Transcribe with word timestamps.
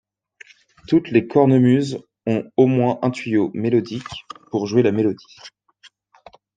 Toutes 0.87 1.11
les 1.11 1.27
cornemuses 1.27 1.99
ont 2.25 2.43
au 2.57 2.65
moins 2.65 2.97
un 3.03 3.11
tuyau 3.11 3.51
mélodique, 3.53 4.23
pour 4.49 4.65
jouer 4.65 4.81
la 4.81 4.91
mélodie. 4.91 5.35